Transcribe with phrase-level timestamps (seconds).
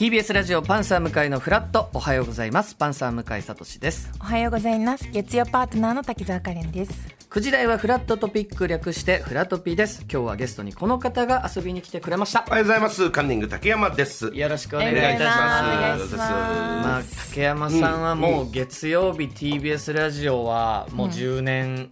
[0.00, 1.90] TBS ラジオパンサー向井のフラット。
[1.92, 2.74] おはようございます。
[2.74, 4.10] パンサー向井聡です。
[4.18, 5.06] おはようございます。
[5.12, 6.92] 月曜パートナーの滝沢カレンです。
[7.28, 10.06] 9時台はフラットトピック略してフラトピです。
[10.10, 12.46] 今日はゲストにこの方が遊びに来てくれました。
[12.48, 13.10] おはようございます。
[13.10, 14.30] カンニング竹山です。
[14.32, 16.16] よろしくお願いいたしお願ますいします。
[16.16, 21.90] まあ竹山さんはもう月曜日 TBS ラジオはもう10年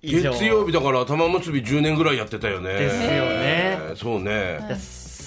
[0.00, 0.30] 以上。
[0.30, 2.74] 月曜日だから玉結び10年ぐらいやってたよね。
[2.74, 3.08] ですよね。
[3.10, 4.60] えーそうね。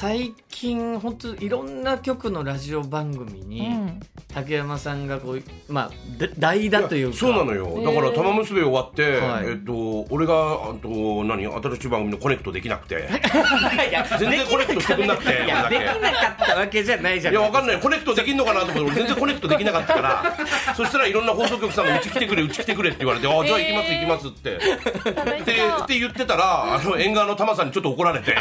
[0.01, 3.99] 最近本当いろんな局のラジオ番組に、うん。
[4.33, 7.17] 竹山さんがこうまあで代打というか。
[7.17, 7.83] そうなのよ。
[7.85, 9.49] だから玉結び終わって、はい。
[9.49, 13.07] えっと、俺が、あと、何、新しい番組のコネクトできなくて。
[14.17, 15.69] 全然コネクトしてくんなくてできなかっ
[16.53, 17.33] たわけじゃないじゃん。
[17.33, 17.79] いや、わかんない。
[17.79, 20.35] コネクトできんのかなと思って、俺全然コネクトできなかったから、
[20.75, 24.51] そしたらいろんな放送局さんがうち来てくれ、うち来てくれって言われて、あ、じゃあ行きます、行きますって。
[25.15, 28.35] 楽しって言ってたら、あの、縁側のタマさんにちょっと怒られて。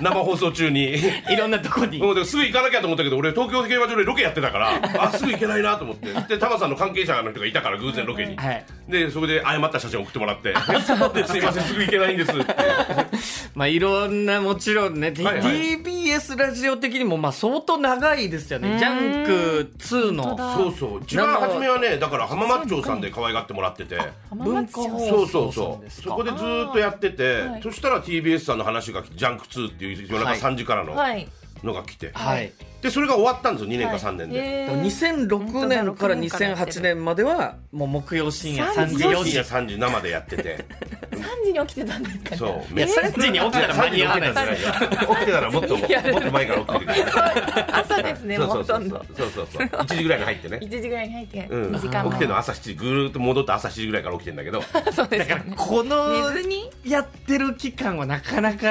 [0.00, 0.94] 生放送中に。
[1.30, 1.98] いろんなとこに。
[1.98, 6.08] もうですぐ行かなきゃと思ったけど俺東京競馬場でロケやってたから あすぐ行けないなと思って。
[6.28, 8.64] でタマさんの関係者の人がいたから偶然ロケに、はい。
[8.88, 10.54] でそれで誤った写真送ってもらって。
[10.54, 12.54] すいませんすぐ行けないんですって。
[13.54, 15.78] まあいろんなもちろんね、D- はいはい。
[15.78, 18.78] TBS ラジオ的にもまあ相当長いですよね。
[18.78, 20.36] ジャンク2の。
[20.56, 21.00] そうそう。
[21.02, 23.98] 一番初めはねだから浜松町さんで可愛がってもらってて。
[24.32, 25.90] 文化放そうそうそう。
[25.90, 27.62] そこでずーっとやってて、はい。
[27.62, 30.38] そしたら TBS さんの話がジャンク2っていう夜中はい。
[30.38, 31.28] 3時からのはい。
[31.64, 34.82] のが来て、はいでそれが終わったんですよ2年か3年で、へー。
[34.82, 39.04] 2006年から2008年まではもう木曜深夜3時。
[39.04, 39.30] 4時。
[39.30, 40.64] 深夜3時生でやってて。
[41.10, 42.36] 3時に起きてたんですか？
[42.36, 42.78] そう。
[42.78, 48.64] いや3時に起きたら間に合わないですよ起きてたらもっともっと前から起きてる朝ですねそうもそうう。
[48.64, 49.04] そうほとんど。
[49.16, 50.58] そうそうそう1時ぐらいに入ってね。
[50.62, 54.62] 1時ぐらいに入ってうん、2時間起きてるの前朝7時ぐーっと戻って朝7時ぐらいから起きてんだけど。
[54.92, 56.70] そうですよねこの寝ずに？
[56.84, 58.68] やってる期間はなかなか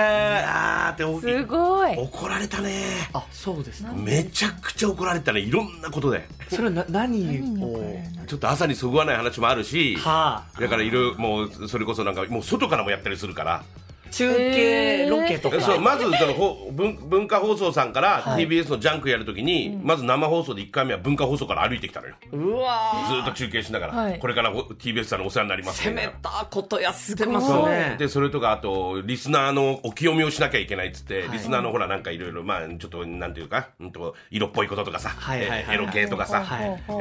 [0.88, 1.98] あーっておすごい。
[1.98, 6.28] 怒られたねあそうですかめちゃくちゃ怒られたねいろんなことで。
[6.50, 7.26] それはな何？
[7.26, 7.80] 何を
[8.28, 9.96] ちょっと朝にそぐわない話もあるし。
[9.96, 10.62] はあ。
[10.62, 13.64] だからいろもうそれこそなんかもう外からもやったりするから
[14.08, 22.16] 中継ロケとか、そうまずそのほ文文化放送さんから TBS のジャンクやるときに、まず生放送で1回目は文化放送から歩いてきたのよ。
[22.32, 24.20] うわずーっと中継しながら、はい。
[24.20, 36.46] これからほ TBS さんのお世話になります攻めたことやってますねでそれとかあとリスナーのお清めをしなきゃいけないっつって、リスナーのほらなんかいろいろまあちょっとなんていうか、うん、と色っぽいこととかさ、はいはいはいえエロ系とかさ、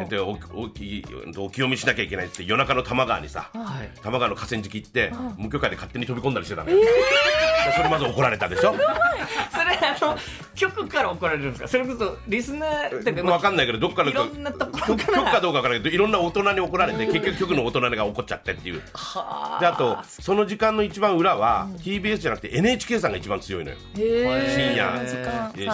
[0.09, 1.05] でおおき
[1.37, 3.91] お清めしなきゃいけないっつって夜中の多摩川にさ、はい。
[3.97, 6.87] 多摩川の河川敷行って、無許可で勝手に飛び込んだりしてたのよ、で
[7.77, 8.73] それまず怒られたでしょ？
[8.73, 10.17] それあの
[10.55, 11.69] 局から怒られるんですか？
[11.69, 15.31] それこそリスナーだ分かんないけどどっかのいろんなところ局から。
[15.33, 15.83] かどうかわからない。
[15.83, 18.81] けどいろんな大人に怒られて結局局の大人が怒っちゃってっていうで
[19.67, 23.77] あとその時間の一番裏は TBS じゃなくて NHK さんが一番強いのよ。
[23.95, 25.03] 深夜。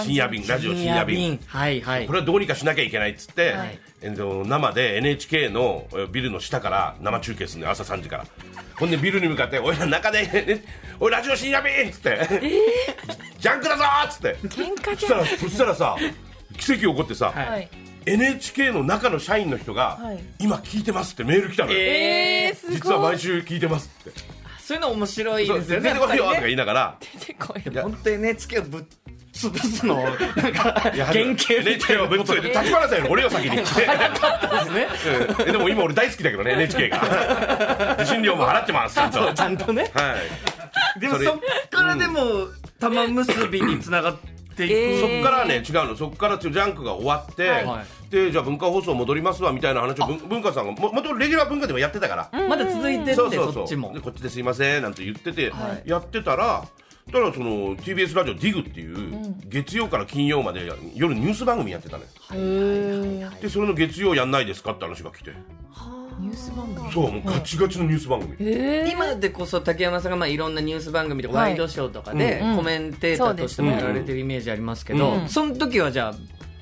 [0.02, 1.38] 深夜便ラジオ深夜便。
[1.46, 2.06] はいはい。
[2.06, 3.68] これはどうにかしなきゃいけないっつって、はい。
[3.68, 8.26] えっと生で NHK のえービルの下から生中継するのよ朝3時から。
[8.76, 10.64] ほんでビルに向かって「おいら中で、ね、
[10.98, 12.28] おいラジオ深夜便!」っつって、
[13.38, 14.36] ジャンクだぞ!」っつって。
[14.48, 15.26] 喧嘩じゃん。
[15.26, 15.96] そしたらそしたらさ
[16.58, 17.48] 奇跡起こってさ、はい。
[17.48, 17.68] はい
[18.04, 20.18] NHK の中の社員の人が、はい。
[20.40, 22.76] 今聞いてますってメール来たのよ、ええーすごい。
[22.76, 24.10] 実は毎週聞いてますって。
[24.10, 24.22] ー、
[24.58, 26.98] そういうの面白いそうですよね出てこいよとか言いながら。
[27.20, 28.82] 出てこいや本当 NHK をぶっ
[29.32, 29.96] 潰すの
[30.36, 33.62] なんか原型みたいぶっついて立花さんより俺よ先にって。
[33.62, 37.96] ですねでも今俺大好きだけどね NHK が。
[38.00, 39.32] 受信料も払ってますちゃんと。
[39.32, 39.90] ちゃんとね。
[39.94, 40.14] は
[40.96, 41.00] い。
[41.00, 42.20] でもそっからでも
[42.78, 44.16] 玉結びにつながっ
[44.54, 45.22] ていく、えー。
[45.22, 45.96] そっからね違うの。
[45.96, 48.10] そっからジャンクが終わって、はい。
[48.10, 53.52] でじゃあ文化放送戻りますわみたいな話を文文化さんがももともとレギュラー文化でもやってたから、まだ続いてってそうそうそう。
[53.54, 53.94] そっちも。
[53.94, 55.88] でこっちですいませんなんて言ってて、はい。
[55.88, 56.64] やってたら
[57.10, 62.08] ただその TBS ラジオ DIG っていう、月曜から金曜まで夜ニュース番組やってたのよ。
[62.32, 65.32] へーでそれの月曜やんないですかって話が来て。
[66.20, 68.84] ニュース番組そうもうガチガチのニュース番組、え。
[68.86, 71.50] ー今でこそ竹山さんがまあいろんなニュース番組とかはい。
[71.50, 75.28] ワイドショーとかでうんコメンテーターとしてもやられてるイメージありますけど、うん。
[75.28, 76.14] その時はじゃあ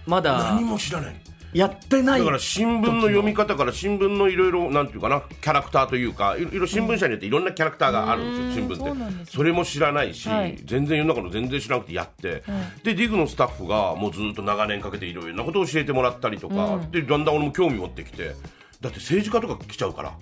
[0.06, 1.16] まだ何も知らない
[1.52, 9.30] やってないだから新聞の読み方から新聞のいろいろなんていうかなキャラクターというかいろいろ新聞社によっていろんなキャラクターがあるんですよ、新聞って。
[9.30, 10.56] それも知らないし、はい。
[10.64, 12.42] 全然世の中の全然知らなくてやって、
[12.84, 18.34] で DIG のスタッフがもうずっと長年かけていろいろなことを教えてもらったりとか、でだんだん俺も興味持ってきて。
[18.80, 20.14] だって政治家とか来ちゃうから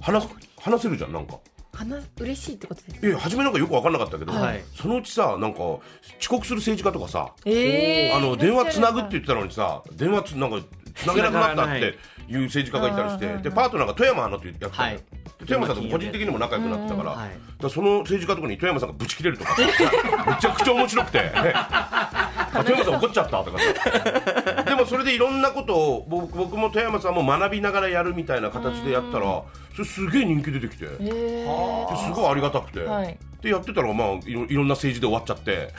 [0.00, 1.38] 話す話せるじゃんなんか。
[1.76, 4.64] 話嬉しいってことですいや初めなんかよく分かんなかったけど、はい。
[4.74, 5.80] そのうちさなんか遅
[6.28, 8.16] 刻する政治家とかさ、えー。
[8.16, 10.60] あの電話つなぐって言ってたのにさ電話つなんか
[10.94, 15.02] つなげなくなったっていう政治家がいたりしてでパートナーが富山アナってやってたはいで
[15.40, 21.32] 富山さんと個人的にも仲良くなってたから,、はいだからその政治家とかに富山さんがブチ切れるとかさめちゃくちゃ面白くて。
[21.34, 24.62] あ富山さん怒っちゃったとかさ。
[24.64, 29.42] でもそれでいろんなことを僕僕も富山さんも学びながらやるみたいな形でやったら
[29.72, 30.86] それすげえ人気出てきて。
[30.86, 33.18] ですごいありがたくて、はい。
[33.42, 35.72] でやってたらまあいろいろんな政治で終わっちゃって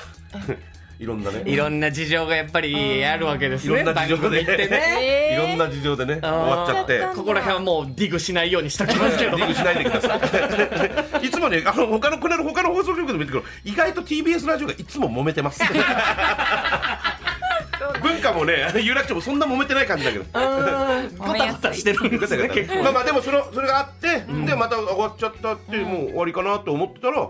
[0.99, 1.43] いろんなね。
[1.45, 3.81] いろんな事情がやっぱりあるわけですね。
[3.81, 5.33] いろんな事情でってね。
[5.33, 7.01] いろんな事情でね終わっちゃって。
[7.15, 9.37] ここら辺はもうディグしないようにしときますけど。
[9.37, 10.19] ディグしないでくださ
[11.21, 11.25] い。
[11.27, 13.43] いつもねあの他のこの間他の放送局でも言ってくる。
[13.63, 15.61] 意外と TBS ラジオがいつも揉めてます。
[18.01, 20.25] 文化もね有楽町もそんな揉めてない感じだけど。
[20.25, 22.83] ゴタゴタしてるんですね結構。
[22.83, 27.29] まあまあでもそのそれがあって、でまた終わっちゃったって、もう終わりかなと思ってたら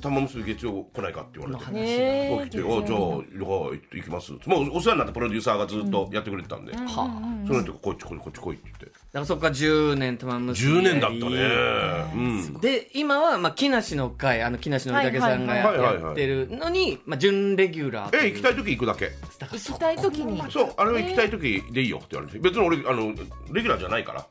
[0.00, 1.70] 玉結び月曜来ないかって言われて。
[1.74, 4.32] え起きて、あじゃあ、はい、行きます。
[4.46, 8.86] もうお世話になったプロデューサーがずっとやってくれてたんで、はあその人がこっち来い、こっち来いって言って。
[8.86, 12.12] だからそこから10年玉結び10年だったね。
[12.14, 12.60] うん。
[12.60, 19.10] で今はまあ木梨の会あの木梨のりたけさんがはいはいはいやってるのにまあ準レギュラーえ、行きたい時行くだけ。
[19.50, 23.14] 行きたい時にそう、あれは行きたい時でいいよって言われて、別に俺、あの、
[23.52, 24.26] レギュラーじゃないから。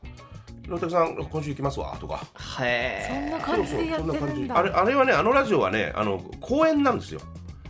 [0.68, 2.20] 野竹さん、今週行きますわとか。
[2.60, 7.20] へそんえな感じでやってるんだあれ、あれはね、あのラジオはね、あの、公演なんですよ。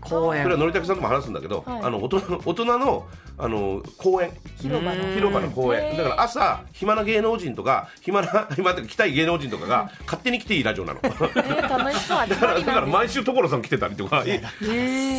[0.00, 1.82] 公それは演のりたけさんとも話すんだけど、はい。
[1.82, 3.06] あの大人の大人の
[3.40, 5.04] あの公演広場の。
[5.14, 11.00] 広場の公演だから朝暇な芸能人とか暇な 暇って来たい芸能人とかが勝手に来ていいラジオなの。
[11.02, 12.26] 楽しそう。
[12.26, 14.40] 集まらだから毎週所さん来てたりとかい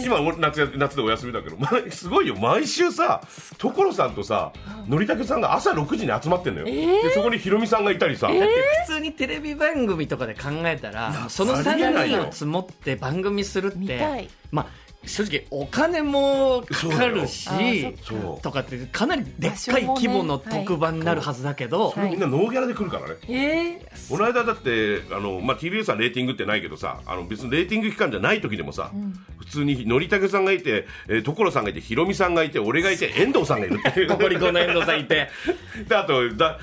[0.05, 2.35] 今俺夏や夏でお休みだけど、 ま、すごいよ。
[2.35, 3.21] 毎週さ
[3.57, 4.51] 所さんとさ
[4.87, 8.45] のりたけさんが朝6時に集まってんのよ、でそこにひろみさんがいたりさ、だって
[8.87, 12.19] 普通にテレビ番組とかで考えたらそのありえな3いよ。
[12.19, 17.47] 人を積もって番組するって見たいまあ正直お金もかかるし
[18.41, 28.91] とかってかなりでっかい規模の特番になるはずだけど、それみんなノーギャラで来るからね、えこの間だってあの、まあ、TBS はレーティングってないけどさあの別にレーティング期間じゃない時でもさ、
[29.37, 34.09] 普通にのりたけさんがいて、えー、所さんがいてひろみさんがいて俺がいて遠藤さんがいるっていう。
[34.09, 35.29] ココリコの遠藤さんいて。
[35.87, 36.59] であとダ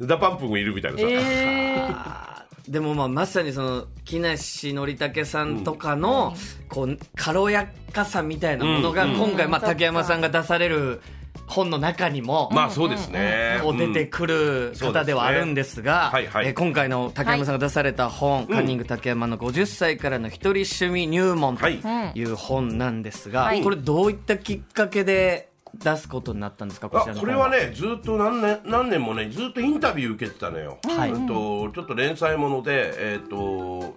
[0.00, 2.37] DA PUMP もいるみたいなさ、えあー
[2.68, 6.34] でもまあまさにその木梨憲武さんとかの、
[6.68, 9.16] こう軽やかさみたいなものがうん。
[9.16, 11.00] 今回まあ竹山さんが出される
[11.46, 16.50] 本の中にも、まあそうですね、こう出てくる方ではあるんですが、そうですねはいはい。
[16.50, 21.80] えー今回の竹山さんが出された本、カンニング竹山の50歳からの一人趣味入門とはい。
[22.14, 23.62] いう本なんですが、はい。
[23.62, 25.47] これどういったきっかけで
[25.82, 26.88] 出すことになったんですか？
[26.88, 31.12] こちらのこれはねずっと何年何年もねずっとインタビュー受けてたのよ、はい。
[31.12, 33.96] うんとちょっと連載ものでえっ、と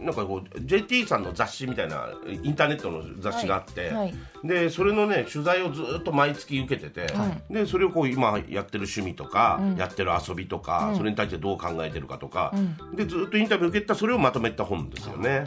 [0.00, 4.14] なんかこう JT さんの雑誌みたいなインターネットの雑誌があって、はいはい。
[4.44, 7.12] でそれのね取材をずっと毎月受けてて、
[7.50, 12.52] でそれをこう今やってる趣味とか、やってる遊びとか、それに対してどう考えてるかとか、
[12.94, 15.44] でずっとインタビュー受けてたそれをまとめた本ですよね。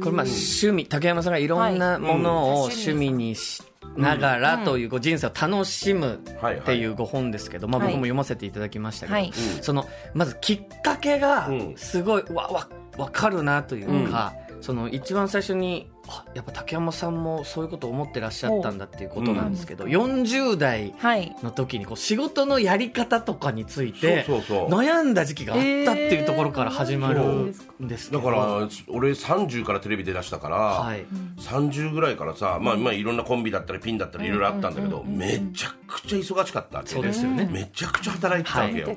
[0.00, 3.62] これまあ趣味竹山さんがいろんなものをはい趣味にし
[3.96, 7.88] ながらというこう人生を楽しむっていうご本ですけど、まあ、はい。
[7.88, 9.32] 僕も読ませていただきましたけど、はい。
[9.60, 11.74] そのまずきっかけがうん。
[11.76, 12.68] すごいわわ
[12.98, 21.34] わかるなというか、その一番最初にあやっぱ竹山さんもそういうことを思ってらっしゃったんだっていうことなんですけど、40代はい。
[21.42, 31.06] の時にこう仕事のやり方とかについて悩んだ時期があったっていうところから始まるんですけど、だから俺30からテレビ出だしたから、はい、
[31.38, 37.48] 30ぐらいからさ、まあ、まあいろんなコンビだったりピンだったりいろいろあったんだけど、めちゃくちゃ忙しかったわけそうですよね。
[37.50, 38.96] めちゃくちゃ働いてたわけよ、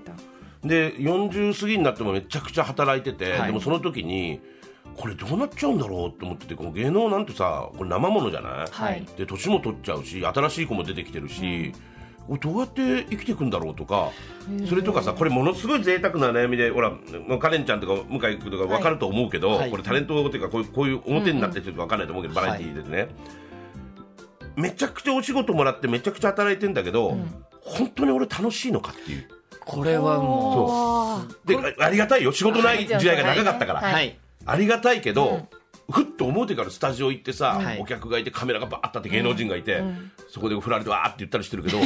[0.65, 3.47] で40過ぎになってもめちゃくちゃ働いてて、はい。
[3.47, 4.41] でもその時に
[4.97, 9.05] これどうなっちゃうんだろうって思っててこの芸能なんてさこれ生ものじゃない、はい。
[9.17, 11.73] で年も取っちゃうし新しい子も出てきてるし、
[12.27, 14.09] これどうやって生きていくんだろうとか
[14.67, 16.91] それとかさこれものすごい贅沢な悩みでほら
[17.27, 19.71] まあカレンちゃんとか向井君とか分かると思うけど、はい。
[19.71, 23.09] これタレントっていうかこういうこういう表になってる人分かんないと思うけど、バラエティーでね、
[24.55, 27.17] めちゃくちゃお仕事もらってめちゃくちゃ働いてんだけど、
[27.61, 29.27] 本当に俺楽しいのかっていう
[29.65, 31.47] これはもう。
[31.47, 32.31] であありがたいよ。
[32.31, 33.93] 仕事ない時代が長かったから、はい。
[33.93, 34.17] はい。
[34.45, 35.47] ありがたいけど、
[35.91, 37.79] ふっと思うてからスタジオ行ってさ、はい。
[37.79, 39.83] お客がいてカメラがバーッとあって芸能人がいて、
[40.29, 41.77] そこで振られてわーって言ったりしてるけど、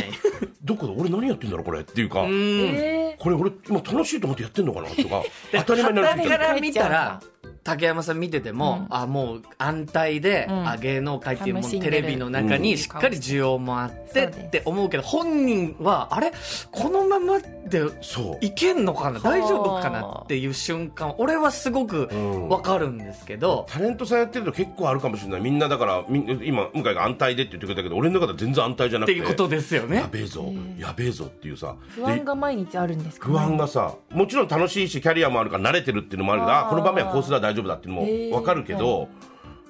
[0.64, 1.82] どこで俺何やってんだろうこれ？
[1.82, 7.22] っていうか、えこれ俺今楽しいと思ってやってんのかなとか 当たり前になる旗から見たら
[7.64, 10.70] 竹山さん見てても、あもう安泰で、ん。
[10.70, 16.32] あ芸能界っていうものテレビの中にしっかり需要もあってって思うけど本人はあれ？
[16.72, 17.38] このまま
[17.70, 18.46] でそう。
[18.46, 19.20] いけんのかな？
[19.20, 22.50] 大丈夫かなっていう瞬間俺はすごくん。
[22.50, 25.42] わかるんですけど、タレントさんやってると結構あるかもしれない。
[25.42, 29.14] みんなだから今向井が安泰でって言ってくれたけど俺の中では全然安泰じゃなくて。
[29.14, 29.98] っていうことですよね。
[29.98, 30.46] やべえぞ。
[30.78, 31.76] やべえぞっていうさ。
[31.90, 38.08] 不安が毎日あるんですか不安がさもちろん楽しいしキャリアもあるから慣れてるっていうのもあるけどあこの場面はこうすれば大丈夫だっていうのも
[38.40, 39.10] 分かるけど、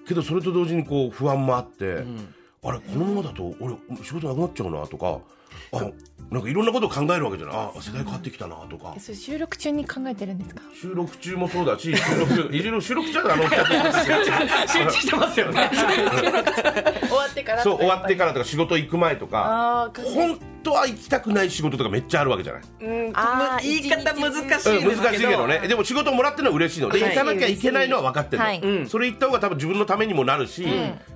[0.07, 2.03] けどそれと同時にこう不安もあって、
[2.63, 5.19] あれこのままだと俺仕事なくなっちゃうなとかあ
[6.31, 7.55] なんかいろんなことを考えるわけじゃない。
[7.55, 8.93] あ世代変わってきたなとか。
[8.95, 10.61] えそれ収録中に考えてるんですか？
[10.79, 13.43] 収録中もそうだし収録いろいろ収録中はあの
[14.67, 15.71] 集中してますよね。
[17.07, 22.61] 終わってからそう終わってからとか仕事行く前とか本当は行きたくない仕事とかめっちゃあるわけじゃない。
[22.79, 25.67] うんあー言い方難しいですけど、うん難しいけどね。
[25.67, 26.91] でも仕事もらってるのは嬉しいの。
[26.91, 27.09] で、はい。
[27.09, 28.61] 行かなきゃいけないのは分かってるの、はい。
[28.61, 28.87] うん。
[28.87, 30.63] それ行った方が多分自分のためにもなるし、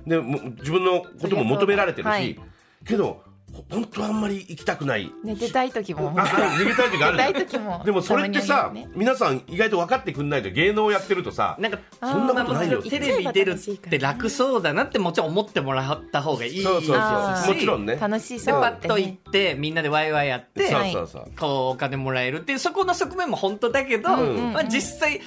[0.08, 2.36] でも自分のことも求められてるし、はい。
[2.84, 3.22] けどほ
[3.70, 5.12] 本当はあんまり行きたくない。
[5.22, 6.12] 寝てたい時も。
[6.16, 7.32] ああ逃げたい時があるじゃん。
[7.32, 7.82] 寝たい時も。
[7.84, 8.88] でもそれってさ、ね。
[8.94, 18.60] 皆さん意外と分かってくんないで芸能やってるとさなんかそんなことないよテレビ出るって楽そうだなってもちろん思ってもらった方がいいそうそうそうもちろんね楽しでそう。
[18.60, 20.92] パッと行っねてみんなでワイワイやってそう。
[20.92, 25.20] そうそう、こうお金もらえるっていうそこの側面も本当だけど、うんまあ、実際、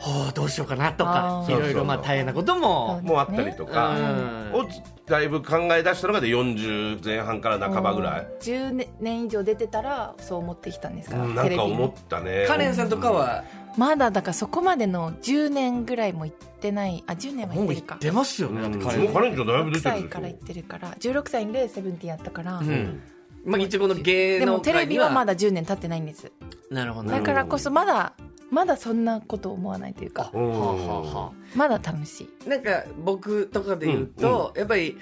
[0.00, 3.00] はあ、どうしようかなとかいろいろまあ大変なことも。
[3.02, 4.52] もうあったりとか、うん。
[4.54, 4.68] を
[5.06, 11.72] だいぶ考え出したのがで40前半から半ばぐらい、10年以上出てたらそう思ってきたんですか、うんなテレビに。
[11.72, 12.46] んか思ったね。
[12.48, 13.44] カレンさんとかは？
[13.76, 17.04] まだだからそこまでの10年ぐらいも行ってない。
[17.06, 17.94] あ10年は行ってるか。
[17.94, 23.02] 行ってますよねだってうんカレンうカレンちゃんだいぶ出6てるで歳から行ってるから16歳でセブンティーンやったから、うん。
[23.44, 26.30] まあ、一応この芸でもテレビはまだ10年経ってないんです。
[26.70, 27.10] なるほど。
[27.10, 28.12] だからこそまだ
[28.50, 30.30] まだそんなこと思わないというか。
[30.34, 30.50] うん。
[30.50, 32.28] はあはあはまだ楽しい。
[32.46, 34.98] あなんか僕とかで言うと、やっぱり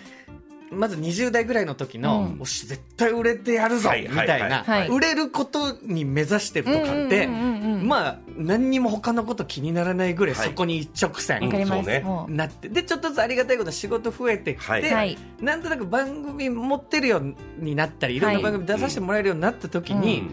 [0.71, 2.41] まず20代ぐらいの時の、うん。
[2.41, 10.49] おし絶対売れてやるぞ、はいみたいな、売れることに目指してるとかって、うんうんうんうんまあ何にも他のこと気にならないぐらいはい。
[10.49, 14.83] そこに一直わ線なってでちょっとずつありがたいことに仕事増えてきて、はい。
[14.93, 20.29] はいなんとなく番組持ってるようになったりいろんな番組出させてもらえるようになった時に、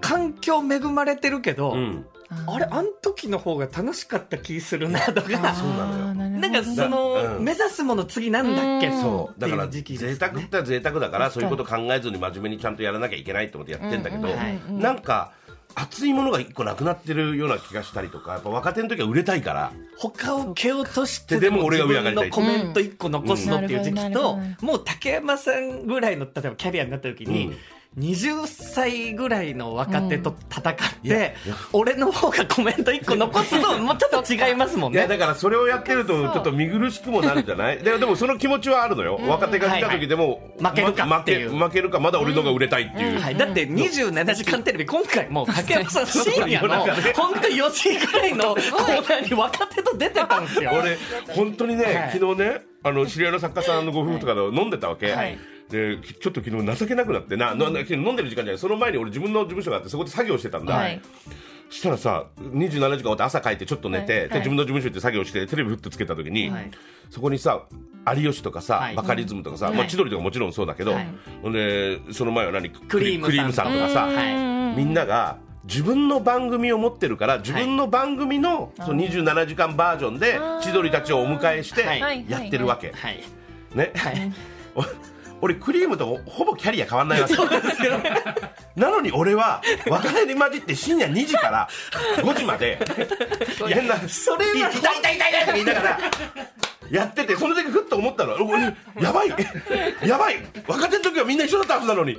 [0.00, 2.06] 環境恵まれてるけど、うん
[2.46, 5.54] あれあん時の方が楽しかった気するなとか。
[5.54, 6.14] そうなのよ。
[6.14, 7.44] なんかその、うん。
[7.44, 9.00] 目指すもの次なんだっけ、うん。
[9.00, 9.40] そう。
[9.40, 9.82] だから贅
[10.16, 14.28] 沢って贅沢だからそういうこと考えずに真面目にちゃんとやらなきゃいけないと思ってやってんだけど、
[14.68, 15.32] なんか
[15.74, 19.72] 熱いものが一個なくなってるような気がしたりとかやっぱ若手の時は売れたいから。
[19.96, 27.56] 他を蹴落としてでも俺自が上上がりたいコメント一個残すのっていう時期ともう竹山さんぐらいの例えばキャリアになった時に、うん
[27.96, 31.34] 20歳ぐらいの若手と戦って、
[31.72, 34.98] 俺の方がコメント1個残すともうちょっと違いますもんね。
[34.98, 37.78] いやだからそれをやってるとちょっと見苦しくもなるじゃない？
[37.78, 40.70] で でもその気持ちはあるのよ、若手が来た時でも、はいはい。
[40.70, 41.52] 負けるかっていう。
[41.52, 46.80] ま負け負けるかまだ俺のが売れたいっていう、はい、だって27時間テレビ今回もう竹山さん深夜の
[47.14, 50.70] 本当4時ぐらいのコーナーに若手と出てたんですよ。
[50.74, 50.98] 俺
[51.34, 52.10] 本当にね、はい。
[52.12, 58.58] 昨日ねあの知り合いの作家さんのご夫婦とかで飲んでたわけ、はいでちょっと昨日情けなくなってな、なな飲んでる時間じゃない。
[58.58, 61.00] その前に俺自分の事務所があってそこで作業してたんだ、はい。
[61.70, 64.28] そしたらさ27時間終わって朝帰ってちょっと寝て、はい。
[64.28, 66.70] で自分の事務所行って作業してテレビふっとつけた時に、はい。
[67.10, 67.62] そこにさ
[68.16, 68.94] 有吉とかさ、はい。
[68.94, 71.08] バカリズムとかさ、はいまあ、千鳥とかもちろんそうだけど、はい。
[71.42, 72.70] ほんでその前は何？
[72.70, 82.24] クリクリームさんとかさ、はいみんなが自分の番組を持ってるから自分の番組の,、その27時間バージョンで千鳥たちをお迎えしてはい。
[82.28, 83.22] やってるわけ、はい。
[83.74, 83.92] ね、
[85.40, 87.34] 俺クリームとほぼキャリア変わんないわけ。
[88.76, 91.68] なのに俺は別れに混じって深夜2時から
[92.16, 92.78] 5時まで
[93.68, 94.70] 変なそれは。
[94.70, 95.98] 痛い痛い痛い痛いとか言いながら
[96.90, 98.34] やっててその時ふっと思ったの。
[98.34, 98.62] 俺
[99.00, 99.28] やばい。
[100.06, 100.36] やばい。
[100.66, 102.16] 若手の時はみんな一緒だったはずなのに。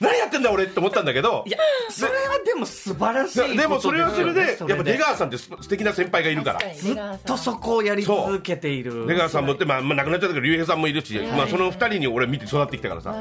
[0.00, 1.42] 何やってんだ俺って思ったんだけど。
[1.44, 1.58] いや
[1.90, 6.60] それはでも素晴らしいことでもそれはそれでやっぱ出川さんってす素敵な先輩がいるから。
[6.72, 6.96] ずっ
[7.26, 9.06] とそこをやり続けている。
[9.06, 13.14] 出川さんもって、まあ、まあ亡くなっちゃったけど竜兵さんもいるし、まあ、その二人に俺見て育ってきたからさ、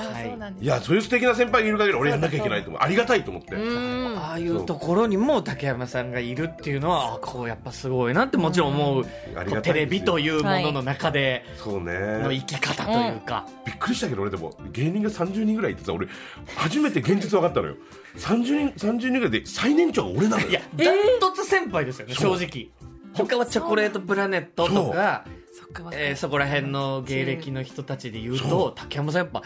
[0.60, 0.66] い。
[0.66, 2.82] やそういう素敵な先輩がいる限り俺やんなきゃいけないと思う。
[2.82, 12.20] ありがたいと思って、ああいうところにも竹山さんがいるっていうのはあこうやっぱすごいなってもちろん思う、うテレビというものの中でそうね。
[12.20, 16.08] の生き方というか、びっくりしたけど俺でも芸人が30人ぐらいいてさ俺
[16.56, 17.76] 初めて現実分かったのよ。
[18.18, 20.50] 30人 ,30 人ぐらいで最年長が俺なのよ。
[20.50, 22.70] いやダントツ先輩ですよね、正直。
[23.14, 25.26] 他はチョコレートプラネットとか
[25.94, 29.44] えーそこら辺の芸歴の人たちで言うと竹山さんやっぱ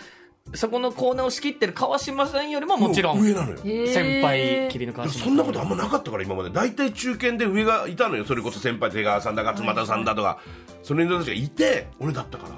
[0.54, 3.58] そこのコーナーを仕切ってる川島さんよりももちろん上なのよ。
[3.88, 5.24] 先輩桐の川島さん。
[5.24, 6.50] そんなことあんまなかったから今まで。
[6.50, 10.40] 大体中堅で上がいたのよそれこそ先輩出川さんだ勝俣さんだとか、
[10.84, 12.56] その人たちがいて俺だったから。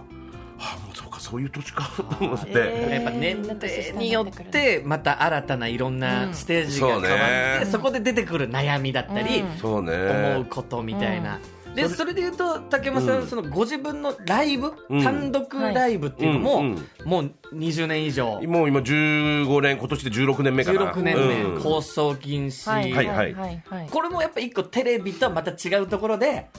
[0.60, 7.66] あもうそうかそういう年かと思って、えーやっぱ年齢によってまた新たないろんなステージが変わって、そうね。
[7.72, 9.58] そこで出てくる悩みだったり、うん。
[9.58, 9.94] そうね。
[10.38, 11.40] 思うことみたいな。
[11.76, 13.28] でそれで言うと竹山さん、うん。
[13.28, 15.04] そのご自分のライブ、うん。
[15.04, 18.42] 単独ライブっていうのも、うんもう20年以上。
[18.42, 21.62] もう今15年今年で16年目かな16年目、うん。
[21.62, 23.90] 放送禁止、はいはいはいはいはい。
[23.90, 26.50] これもやっぱ一個テレビとはまた違うところで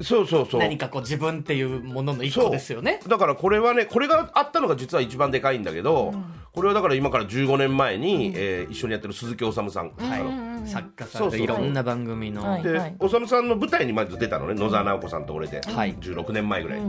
[0.00, 0.60] そうそうそう。
[0.60, 3.00] 何かこう自分っていうものの一個ですよね。
[3.06, 6.14] だからこれはねこれがあったのが実は一番でかいんだけど、
[6.52, 15.94] これはだから今から15年前に、えー一緒にやってる鈴木治さん、あの作家さんでいろんな番組の、はいで、おさむさんの舞台にまず出たのね野沢直子さんと俺で、はい。
[15.94, 16.80] 16年前ぐらい、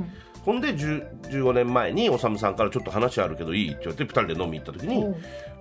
[0.44, 5.04] ほんで10 15年前におさむさんからちょっと話あるけどいいって言われて2人で飲み行った時に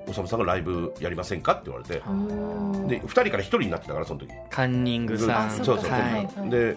[0.07, 1.95] おさむさんがライブやりませんかって言われて。
[1.95, 4.31] で2人から1人になってたからその時。
[4.51, 5.51] カンニングさん。
[5.51, 6.77] そうそう、はいで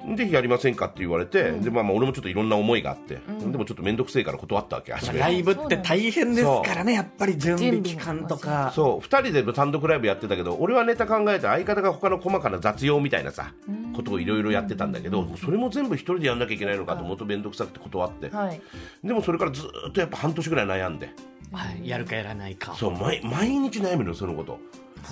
[0.00, 8.72] でやりませんかって言われて、でまあまあ俺もちょっといろんな思いがあって、でもちょっと面倒くせえから断ったわけライブって大変ですからねやっぱり準備期間とか。
[8.74, 9.06] そう。
[9.06, 13.52] 2人で単独ライブやってたけど俺はネタ考えて相方が他の細かな雑用みたいなさ
[13.94, 18.62] ことをいろいろやってたんだけど、それも全部一人でやんなきゃいけないのかと思うと面倒くさくて断って、はい。
[19.04, 21.10] でもそれからずっとやっぱ半年ぐらい悩んで
[21.52, 22.74] はいやるかやらないか。
[22.74, 24.58] そう毎毎日悩むのよそのこと。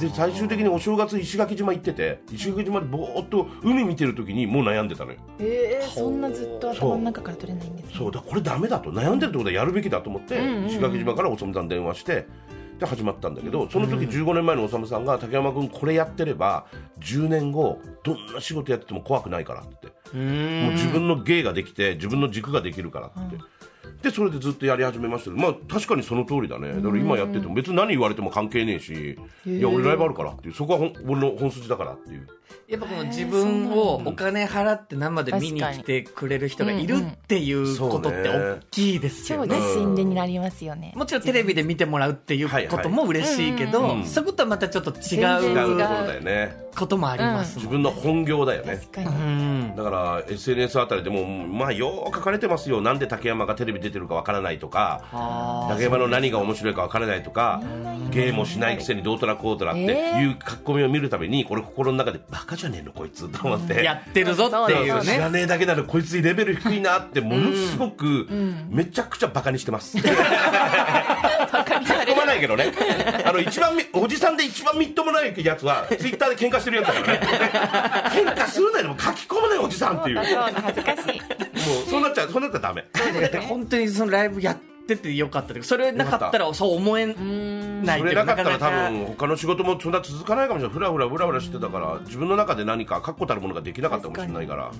[0.00, 5.18] で最終的にお正月石垣島行ってて石垣島でぼーっと海見てる時にもう悩んでたのよ。
[5.38, 7.94] えー、そんなずっと頭の中から取れないんですね。
[7.96, 8.90] そうだこれダメだと。
[8.90, 12.26] 悩んでるってことはやるべきだと思って、石垣島からおさむさんに電話して
[12.78, 16.66] で始まったんだけどその時15年前のおさむさんが竹山君これやってれば
[17.00, 23.36] 10年後どんな仕事やってても怖くないからってもう自分の芸ができて自分の軸ができるからって。
[24.02, 26.72] でそれでずっとやり始めましたまあ確かにその通りだね。
[26.72, 32.28] だから今やってても別に何言われても関係ねえしいや俺ライブあるからっていうそこはほん俺の本筋だからっていう
[32.68, 39.54] やっぱこの自分をお金払って生で見に来てくれる人がいるっていうことって大きいですよね。
[39.54, 39.74] そうです。
[39.74, 40.92] 心理になりますよね。
[40.94, 44.04] もちろんテレビで見てもらうっていうことも嬉しいけど、うん。
[44.04, 48.76] そことはまたちょっと違うところうだよねこともあります自もん分の本業だよね。
[48.76, 52.80] 確かに、うんだから SNS あたりでもまあよう書かれてますよ。
[52.80, 57.62] なんで竹山がテレビ出てるかわからないとかあ竹山の何が面白いかわからないとか
[58.10, 68.26] 芸もしないくせにどうとらこうとらっていう書き込みを見るたびにこれ心の中でバカじゃねえのこいつと思ってーやってるぞっていう知らねねえだけなのこいつレベル低いなってものすごく
[68.68, 69.96] めちゃくちゃバカにしてます。
[69.98, 70.16] 書き込
[72.16, 72.72] まないけどね。
[73.24, 77.26] あの一番みおじさんで一番みっともないやつはツイッターで喧嘩してるやつだからね。
[78.10, 80.16] 喧嘩するなよでも書き込まないおじさんっていう。
[80.16, 81.20] もうそうだ恥ずかしい
[81.90, 82.84] そうなっちゃうそうなったらダメ。
[83.48, 90.76] 本当にそのライブやっててよかったけどそれなかったらそう思えないそれなかったら多分他の仕事もそんな続かないかもしれない。
[90.76, 94.72] ふらふらふらふらしてたから自分の中で何か確固たるものができなかったかもしれないから。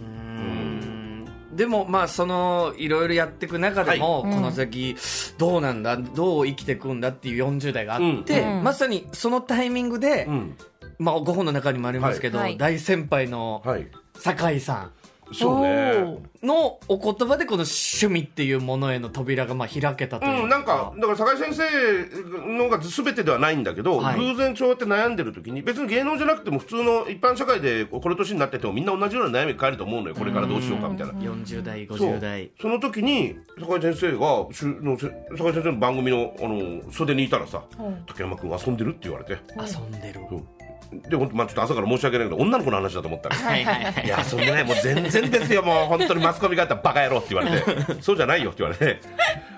[1.53, 4.97] でもまあそのいろいろやっていく中でも、この先
[5.39, 8.63] どうなんだどう生きていくんだっていう40代があって、うん。
[8.63, 10.57] まさにそのタイミングで、うん。
[11.01, 12.57] まあ、ご本の中にもありますけど、はい。
[12.57, 13.89] 大先輩のはい。
[14.21, 14.91] 酒井さ
[15.33, 15.93] そうね。
[15.93, 24.19] んのお言葉でこの趣味っていうものへの扉がまあ開けたというか、うん、なんかだから酒井先生のが全てではないんだけど、はい。
[24.19, 31.13] 偶然そうやって悩んでる時に別に芸能じゃなくても普通の一般社会でこの年になっててもみんな同じような悩みが変えると思うのよこれからどうしようかみたいな。
[31.15, 32.51] 40代そう50代。
[32.61, 40.35] その時に酒井先生がしゅのせ酒井先生の番組のあの袖にいたらさうん「竹山君遊んでる?」って言われて、遊んでる、う。
[40.37, 40.47] ん
[40.91, 44.07] でまあちょっと朝から申し訳ないけど女の子の話だと思ったらはいはいはい。
[44.07, 49.01] いや、そんでね、もう全然ですよ、もう本当にマスコミがあったらバカ野郎って言われて、そうじゃないよって言われて、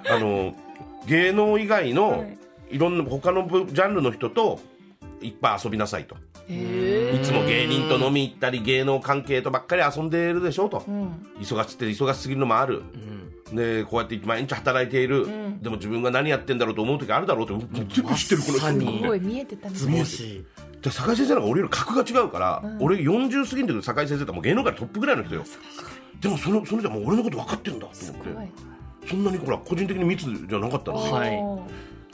[0.09, 0.55] あの、
[1.07, 2.27] 芸能以外の
[2.71, 2.79] い。
[2.79, 4.61] ろんな他の部ジャンルの人と
[5.21, 6.17] いっぱい遊びなさいと。
[6.49, 10.85] へいつも芸人と飲み行ったり芸能関係とばっかり遊んでいるでしょと。
[11.41, 12.83] 忙しくて忙しすぎるのもある。
[13.53, 15.27] で、こうやって毎日働いている。
[15.61, 18.69] でも自分が何やってんだろうと思う時あるだろうって、全部知ってるこの人。
[18.69, 19.99] すごい見えてたみた図い。
[19.99, 20.45] 星
[20.83, 25.45] で酒井先生の方が俺より格が違うから、俺40過ぎの時の酒井先生ってもう芸能界のトップぐらいの人よ。
[26.21, 28.51] でもそのそれでもう俺のこと分かってんだと思って、はい。
[29.09, 31.39] そんなにほら個人的に密じゃなかったの、はい。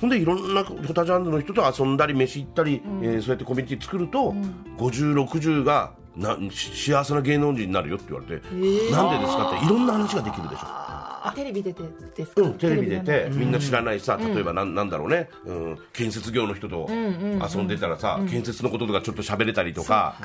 [0.01, 4.35] ほんでいろんな2ジャンルの人と遊んだり飯行ったり、えーそうやってコミュニティ作ると、
[4.79, 8.47] 5060がなし幸せな芸能人になるよって言われて、
[8.91, 10.63] なんでですかっていろんな話ができるでしょ。
[10.65, 10.96] あ
[11.33, 11.83] テレビ出て
[12.17, 20.17] ですか、うん、テレビ出てのみんな知らないさ例えばなんなんだろうね、うん、建設業の人と遊んでたらさ、建設のこととかちょっと喋れたりとか、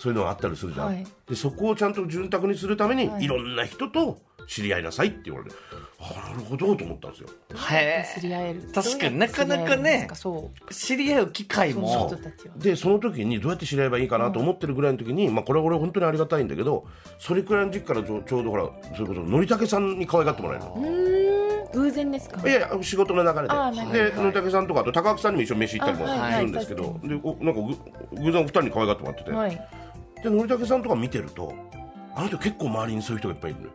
[0.00, 1.06] そういうのがあったりするじゃん、はい。
[1.28, 3.24] でそこをちゃんと潤沢にするために、はい。
[3.24, 5.56] い、ろんな人と知り合いなさいって言われて
[5.98, 7.28] あなるほどと思ったんですよ。
[7.70, 8.70] へ知り合える。
[8.74, 11.30] 確かになかなかねそう知り合う。
[11.30, 12.10] 機会も
[12.56, 16.86] でその時にどうやって知り合えばいいかなと思ってるぐらいの時に、まあ、これは俺本当にありがたいんだけど
[17.18, 21.70] それくらいの時期からちょちょうどほらそういうことのりたけさんに可愛がってもらえるの。
[21.72, 22.40] 偶然ですか？
[22.48, 24.10] いやいや仕事の流れで。
[24.10, 29.68] でのりたけさんとかあと高木さんにも一緒に飯行ったりもするんですけど、でおなんかぐ偶然お二人に可愛がってもらってて、はい。
[30.22, 31.54] でのりたけさんとか見てると
[32.16, 33.72] あの人結構周りにそういう人がいっぱいいるのよ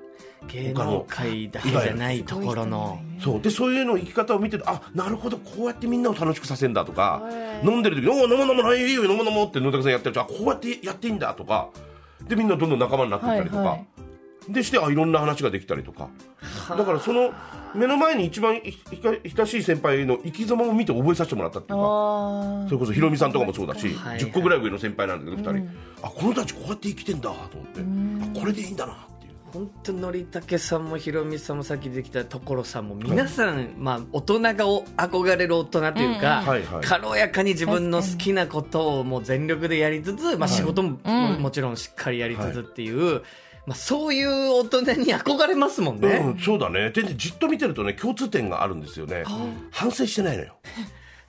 [0.48, 3.00] 芸能界だけじゃないところの。
[3.20, 3.42] そう。
[3.42, 7.22] でそういうの生き方を見てあなるほどこうやってみんなを楽しくさせるんだとか。
[7.32, 11.70] へ飲んでる時に「おお飲む飲むはいいよ飲む飲む」って野竹さんやってるとあこうやってやっていいんだとか
[12.28, 13.86] でみんなどんどん仲間になっていったりとか、はいはい
[14.50, 16.08] でしてあいろんな話ができたりとか
[16.70, 17.34] だからその
[17.74, 18.80] 目の前に一番いひ
[19.36, 25.70] 親しい先輩の生き様を見て覚えさせてもらったっていうかあそれこそヒロミさんとかもそうだし、はい10個ぐらい上の先輩なんだけど2人、
[26.04, 27.82] あこの人たちこうやって生きてんだと思って、
[28.40, 29.08] あこれでいいんだな
[29.56, 36.84] 本当のりたけさんもひろみさんもさっきできた所さんも皆さん、まあ、大人がお憧れる大人というか、うんはいはい。
[36.84, 43.22] 軽やかに自分の好きなことをもう全力でやりつつ、まあ、仕事も、ももちろんしっかりやりつつっていう、
[43.66, 46.10] まあ、そういう大人に憧れますもんね。
[46.10, 46.90] うん、そうだね。
[46.90, 49.24] ででじっと見てるとね共通点があるんですよね。
[49.72, 50.58] 反省してないのよ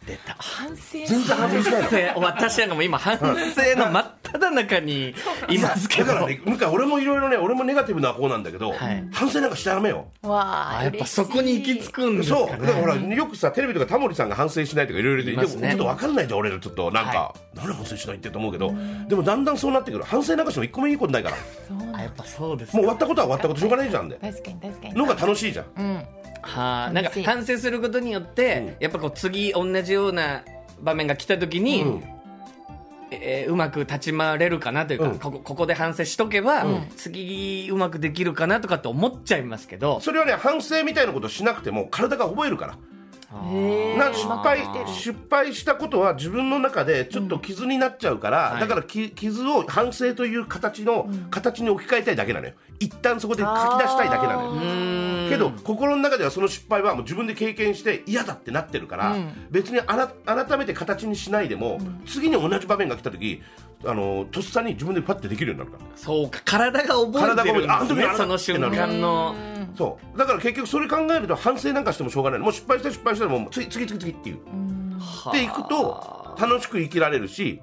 [0.06, 0.36] 出た。
[0.38, 0.98] 反省。
[1.06, 2.20] 全然反省してないの。
[2.26, 5.14] 私なんかも今反省の真っ只中に
[5.50, 5.58] い。
[5.58, 6.08] ますけど。
[6.08, 9.04] だからね向井俺もいろいろね俺もネガティブな方なんだけど、はい。
[9.12, 10.06] 反省なんかしちゃダメよ。
[10.22, 12.46] わああやっぱそこに行き着くんですかね。
[12.48, 12.66] そう。
[12.66, 15.68] だからほらよくさテレビとかタモリさんが反省しないとかいろいろ言ってでね。
[15.68, 16.90] もちょっと分かんないじゃん俺らちょっと。
[16.90, 18.72] なんか、は何反省しないってと思うけど
[19.08, 20.04] でもだんだんそうなってくる。
[20.04, 21.36] 反省なんかしても一個もいいことないから。
[21.98, 24.08] あやっぱそうですもう終わったことは終わったことしょうがないじゃん。
[24.08, 24.94] で確かに確かに。
[24.94, 25.66] のが楽しいじゃん。
[25.76, 26.06] うん。
[26.42, 28.76] はあ、なんか反省することによって、うん。
[28.78, 30.44] やっぱこう次同じような
[30.80, 32.04] 場面が来た時に、うん。
[33.10, 35.18] えーうまく立ち回れるかなというか、うん。
[35.18, 36.88] ここここで反省しとけば、うん。
[36.96, 40.00] 次うまくできるかなとかって思っちゃいますけど。
[40.00, 42.78] それはね反省みたいなことしなくても体が覚えるから
[43.32, 48.60] な失敗失敗したことは自分の中でちょっと傷になっちゃうから、はい。
[48.60, 52.52] だからき傷を反省という形の、形に置き換えたいだけなのよ。
[52.78, 55.28] 一旦そこで書き出したいだけなのよ。
[55.28, 59.48] けど心の中ではその失敗はもう自分で経験して嫌だってなってるから、うん。
[59.50, 60.08] 別にあら
[60.44, 63.42] 改めて形にしないでも、次に同じ場面が来た時
[63.86, 65.90] あのとっさに自分でパッてできるようになるから。
[65.96, 69.34] そうか体が覚えてるんですね時あその瞬間の。
[69.76, 70.18] そう。
[70.18, 72.40] だから結局それ考えると反省なんかしてもしょうがない。
[72.40, 74.38] もう失敗して失敗したらもう次次次次っていう。
[75.32, 77.60] でいくと楽しく生きられるし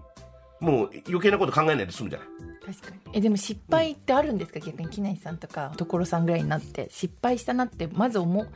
[0.59, 2.27] もう余計なこと考えないで済むじゃない
[2.65, 2.95] 確かに。
[3.13, 4.59] えでも失敗ってあるんですか？
[4.59, 6.87] 逆に木梨さんとか所さんぐらいになって。
[6.91, 8.47] 失敗したなってまず思う。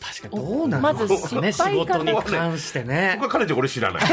[0.00, 1.94] 確かにどうなんまずですかね仕失敗か。
[1.98, 3.10] ら事に関してね。
[3.14, 4.02] そこは彼女俺知らない。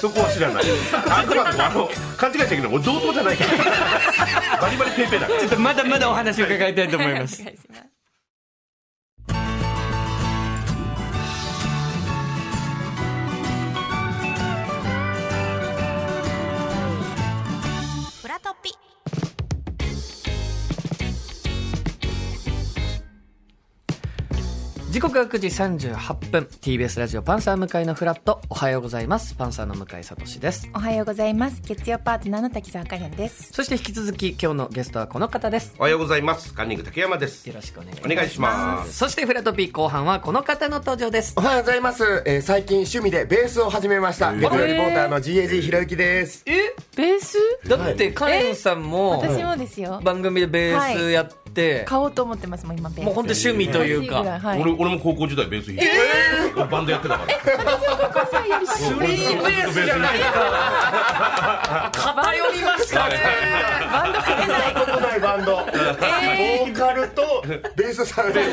[0.00, 0.64] そこは知らない。
[1.08, 4.60] あくまでもあの勘違いしちゃいけない俺同等じゃないから。
[4.62, 5.40] バリバリペーペーだから。
[5.40, 7.42] ちょっとまだまだお話を伺いたいと思います
[24.96, 26.48] 時刻は9時38分。
[26.62, 28.40] TBS ラジオパンサー向井のフラット。
[28.48, 29.34] おはようございます。
[29.34, 30.70] パンサーの向井聡です。
[30.74, 31.60] おはようございます。
[31.66, 33.52] 月曜パートナーの滝沢カレンです。
[33.52, 35.74] そして引き続き今日のゲストはこの方です。
[35.78, 36.54] おはようございます。
[36.54, 37.46] カンニング竹山です。
[37.46, 38.10] よろしくお願いします。
[38.10, 38.94] お願いします。
[38.94, 41.34] そしてフラトピー後半はこの方の登場です。
[41.36, 44.32] おはようございます、えー最近趣味でベースを始めました。
[44.32, 46.42] 月曜リポーターの GAG ひろゆきです。
[46.46, 46.74] え？
[46.96, 47.36] ベース？
[47.68, 50.00] だってカレンさんも私もですよ。
[50.02, 51.34] 番組でベースやって、
[51.86, 53.04] 買おうと思ってますもん今ベース。
[53.04, 54.22] もう本当趣味というか。
[54.22, 54.60] はい。
[54.60, 55.86] 俺俺も高校時代ベース弾いて、
[56.56, 57.32] 俺バンドやってたから。
[58.66, 59.00] スリー
[59.42, 63.14] ベースじゃないか偏りましたね
[63.90, 67.42] バンド組めないことないバンド、ボーカルと
[67.76, 68.32] ベースさん。
[68.32, 68.48] でか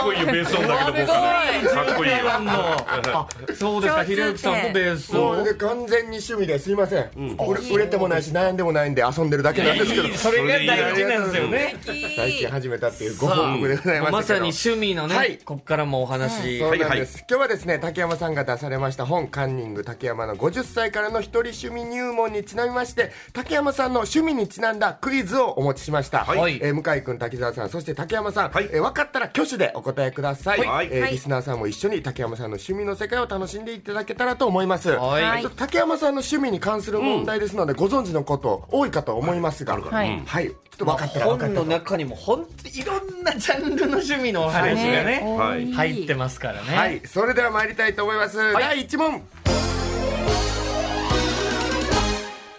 [0.00, 2.16] っこいいよベース音だけどボかっこいいよ。
[2.28, 5.44] あそうですかひろゆきさんもベースを。
[5.58, 10.08] 完全に趣味ですいません、売れ売れてもないし悩んでもないんで遊んでるだけなんですけど。
[10.14, 15.38] それが大事なんですよね最近始めたっていうご報告でございましまさに趣味のね、はい。
[15.38, 16.98] こっからもお話、そうなんです、はい。
[17.00, 26.58] はい今日はですね竹山さんが出されました本「カンニング竹山の50歳からの一人趣味入門」にちなみまして竹山さんの趣味にちなんだクイズをお持ちしました、はい。
[26.62, 28.68] えー向井君滝沢さんそして竹山さん、はい。
[28.72, 30.88] えー分かったら挙手でお答えください、はい。
[30.90, 35.46] えーリスナーさんも一緒に竹山さんの趣味の世界を楽しんでいただけたらと思います、はい。
[35.56, 40.22] 竹山さんの趣味に関する問題ですので、ご存知のこと多いかと思いますが、はい。
[40.24, 45.72] はい、分かったら分か本ったらの中にも本当にいろんなジャンルの趣味のお話がねはい。
[45.72, 49.22] 入ってますからね、はい、それでは参りたいと思います、第1問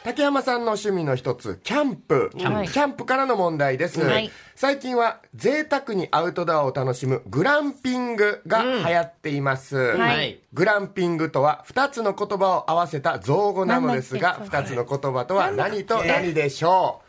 [0.02, 2.32] 竹山さんの趣味の一つキャンプ。
[2.34, 4.32] キャンプからの問題です、はい。
[4.56, 10.40] 最近は贅沢にアウトドアを楽しむグランピングが流行っています、はい。
[10.52, 17.09] グランピングとは2つの言葉を合わせた造語なのですがなんだっけ？2つの言葉とは何と何でしょう？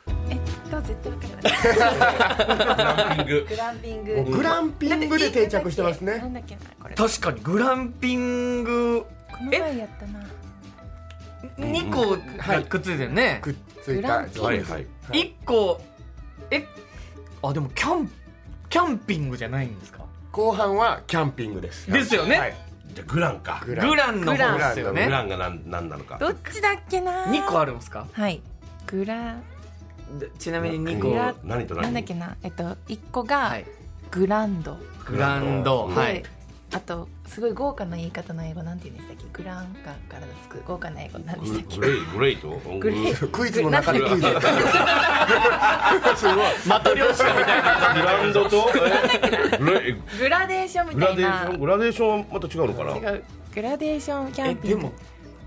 [0.90, 1.29] 絶対分か
[2.96, 4.05] らないグランピング。
[4.05, 4.31] グランピング。
[4.31, 6.18] うグランピングで定着してますね。
[6.18, 6.55] なんだっけ？
[6.57, 6.94] なこれ。
[6.94, 9.07] 確かにグランピング。
[9.31, 10.20] この前やったな。
[11.59, 14.35] 2個がくっついてるね、くっついグランピング。
[14.35, 14.87] た造語ですはい。
[15.12, 15.81] 1個
[16.50, 16.66] え？
[17.42, 18.11] あでもキャン
[18.68, 20.05] キャンピングじゃないんですか？
[20.33, 21.90] 後半はキャンピングです。
[21.90, 22.38] ですよね。
[22.38, 22.57] はい。
[22.94, 23.62] じゃあグランか。
[23.64, 26.18] ググランの方ですよグねランが何何なのか。
[26.18, 28.07] どっちだっけな2個あるんですか？
[28.12, 28.42] はい。
[28.87, 29.40] グラで
[30.38, 31.09] ちなみに2個。
[31.46, 31.83] 何と何？
[31.85, 32.37] なんだっけな？
[32.42, 33.64] えっと1個がはい。
[34.11, 35.87] グランド、グランド。
[35.87, 36.14] うんはい。
[36.23, 36.29] で
[36.73, 39.42] あとすごい豪華な言い方の英語なんて言うんでしたっけ？
[39.42, 41.79] グランガからつく豪華な英語なんでしたっけ？
[41.79, 42.49] グレイグレイト？
[42.79, 43.14] グレイ。
[43.14, 43.99] クイズの中で。
[44.01, 44.16] クイズ。
[44.20, 44.25] す
[46.27, 46.37] ごい。
[46.68, 48.70] マトリョーシカみたいなグランドと？
[49.53, 51.61] えグレイグラデーションみグラデーたいなション？
[51.61, 52.96] グラデーションはまた違うのかな？
[52.96, 53.25] 違う。
[53.53, 54.79] グラデーションキャえンピング。
[54.79, 54.92] でも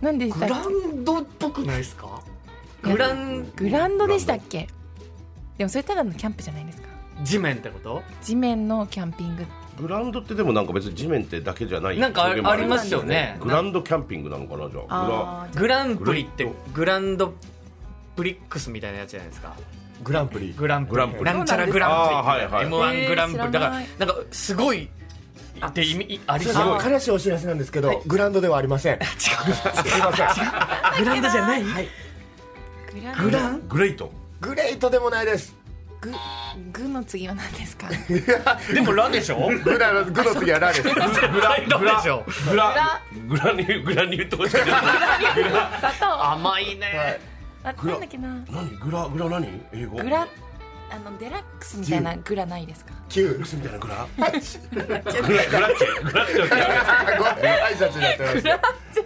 [0.02, 2.22] 何でしたっグランドっぽくないですか？
[2.84, 4.68] グランけグランドでしたっけ？
[5.58, 6.88] でもそれただのキャンプじゃないですか。
[7.24, 8.04] 地面ってこと？
[8.22, 9.46] 地面のキャンピング。
[9.80, 13.38] グランドってでもなんか別に地面ってだけじゃないなんかありますよね。
[13.42, 15.48] グランドキャンピングなのかなじゃあ。
[15.56, 17.34] グランプリってグランド
[18.16, 19.56] プリックスみたいなやつじゃないですか。
[20.04, 20.54] グランプリ。
[20.54, 20.94] グランプリ。
[20.94, 21.24] グランプリ。
[21.24, 22.66] なんちゃらグランプリあーはいはい。
[22.66, 23.44] m 1グランプリ。
[23.44, 24.90] えーだから知なんかすごい
[25.66, 29.00] って意味ありすそうごい悲しいお知らせなんですけど、グランドではありません。
[29.18, 30.28] すいません。
[31.00, 31.64] グランドじゃない？
[31.64, 31.76] グラ
[33.02, 33.68] グラン？
[33.68, 34.12] グレイト。
[34.42, 35.56] グレートでもないです。
[36.02, 36.12] グ
[36.74, 37.88] グの次は何ですか？
[38.74, 39.50] でもラでしょ？
[39.64, 40.84] グラのグの次はラです。
[40.84, 41.08] グラ
[41.80, 42.26] グラでしょ。
[42.50, 43.02] グラ。
[43.28, 43.54] グラ。
[43.54, 44.72] ニューグラニュー糖しい砂
[46.00, 46.32] 糖。
[46.32, 47.20] 甘いね。
[47.64, 48.28] あなんだっけな？
[48.52, 48.78] 何？
[48.78, 49.48] グラグラ何？
[49.72, 49.98] 英語。
[49.98, 50.28] グラ
[50.92, 52.92] あのデラックスみたいなグラないですか？
[53.08, 53.40] 九。
[53.40, 54.06] みたいなグラ。
[54.16, 55.12] グラグラッ
[55.78, 56.28] チグラ
[57.72, 59.04] 挨拶になってます。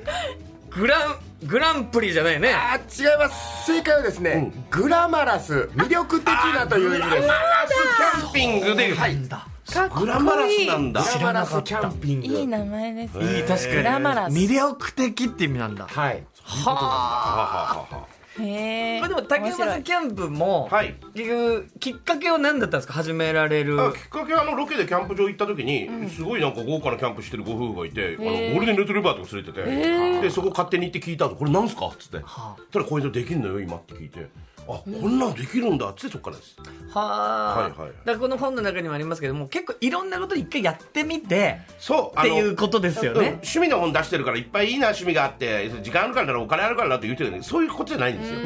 [0.77, 1.15] グラン
[1.47, 2.53] グランプリじゃないね。
[2.53, 3.65] あ、違います。
[3.65, 7.27] 正解はですね、グラマラス、魅力的なという意味です。
[7.27, 10.05] キャンピングでなんだかっこいい。
[10.05, 11.01] グラマラスなんだ。
[11.01, 12.27] グラマラスキャンピング。
[12.27, 13.37] いい名前ですね。
[13.37, 14.33] いい確かにグラマラス。
[14.33, 15.87] 魅力的って意味なんだ。
[15.87, 16.23] はい。
[16.43, 16.73] はあ。
[16.73, 18.07] はははは
[18.39, 20.95] へえこれでも竹山さんキャンプも、はい。
[21.15, 22.93] 結局きっかけは何だったんですか？
[22.93, 23.81] 始められる。
[23.81, 34.27] あきっかけはあのロケでキャンプ場行った時に、すごいなんか豪華なキャンプしてるご夫婦がいて、あのゴールデンレトリバーとか連れてて、でそこ勝手に行って聞いた後これなんすかっつって、はただこういうのできるのよ今って聞いて
[34.69, 36.55] あこんなんできるんだってそこからです。
[36.89, 48.39] はあ、はいはいだこの本の中にもありますけども結構いろんなこと一回やってみてそうっていうことですようんね、趣味の本出してるからいっぱいいいな趣味があって時間あるからならお金あるからなって言ってるけどそういうことじゃないんですよ、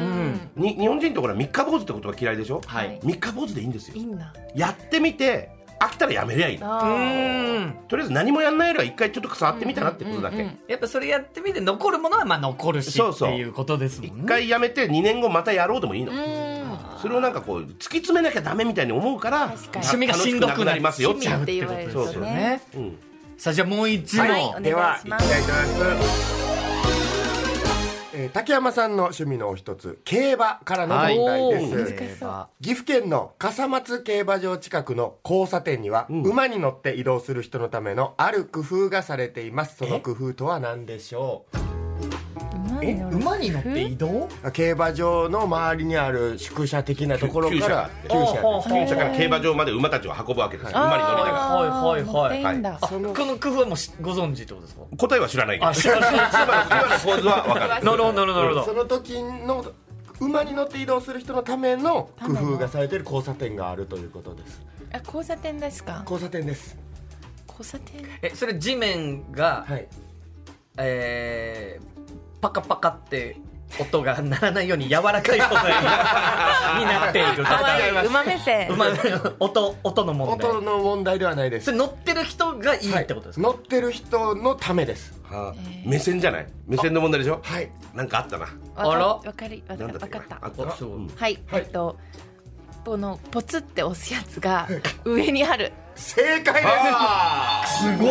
[0.56, 3.00] に日本人ってほら三日坊主って言葉嫌いでしょ、はい。
[3.02, 3.96] 三日坊主でいいんですよ。
[3.96, 4.32] いいんだ。
[4.54, 5.51] やってみて
[5.82, 6.64] 飽きたらやめりゃいいと
[7.96, 13.30] りあえず何もやんないよりは一回ちょっと触ってみたなってことだけ、やっぱそれやってみて残るものはまあ残るしそうそう。
[13.30, 16.12] っていうことですもん一ね回やめて2年後またやろうでもいいの、
[17.00, 21.20] それをなんかこう突き詰めなきゃダメみたいに思うから趣味がしんどくなりますよって
[21.54, 22.62] 言われるそうそうとねね。
[22.76, 22.98] うん。
[23.36, 24.64] さあじゃあもう一問、はいお願いします。
[24.64, 26.51] では、いきたいと思います。
[28.22, 32.24] えー竹山さんの趣味のお一つ、競馬からの問題です。
[32.24, 39.76] はい岐阜県の笠松競馬場近くの交差点には、馬に乗って移動する人のためのある工夫がされています。
[39.76, 41.71] その工夫とは何でしょ馬え
[42.86, 44.28] に乗る馬に乗って移動？
[44.44, 50.78] う競馬場の周りにある宿舎的なところから厩舎厩舎から競馬場まで馬たちを運ぶわけですよ。
[50.80, 52.04] 馬に乗りながらはいはい。
[52.04, 54.82] はい乗っていいんだあこの工夫はもうしご存知ってことですか？
[54.96, 55.68] 答えは知らないけど。
[55.70, 56.14] あ知らない。
[56.14, 57.68] 今の構図は分かる。
[57.68, 59.64] なるほどなるほどなるほそどの時の
[60.20, 64.62] 馬に乗って移動する人のための工夫がされている交差点があるということです。
[64.92, 66.00] あ交差点ですか？
[66.04, 66.76] 交差点です。
[67.48, 68.04] 交差点？
[68.22, 69.88] えそれ地面が、はい。
[70.78, 71.91] えー
[72.42, 73.36] パカパカって
[73.80, 75.72] 音が鳴らないように柔らかい素材
[76.80, 77.42] になっている。
[78.08, 78.68] 馬目線。
[78.68, 78.86] 馬
[79.40, 80.50] 音音の問題。
[80.50, 81.72] 音の問題ではないです。
[81.72, 83.56] 乗ってる人がいいってことですか、はい。
[83.56, 85.18] 乗ってる人のためです。
[85.24, 85.60] はあ。
[85.86, 86.46] 目線じゃない？
[86.66, 87.40] 目線の問題でしょ？
[87.42, 87.70] はい。
[87.94, 88.48] なんかあったな。
[88.76, 89.06] あら？
[89.06, 89.92] わかりわかっけ？
[89.92, 90.22] わかっ
[91.16, 91.38] はい。
[91.52, 91.96] えっと
[92.84, 94.68] このポツって押すやつが
[95.04, 95.72] 上にある。
[95.94, 96.66] 正解です。
[96.66, 98.08] あすごっ。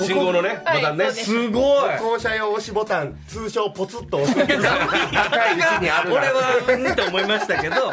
[0.00, 1.10] ー信号のねボタンね。
[1.12, 1.24] す。
[1.24, 1.96] すごい。
[1.98, 4.34] 歩行者用押しボタン通称ポツッと押す。
[4.34, 7.92] 高い位置にある俺はうんって思いましたけど。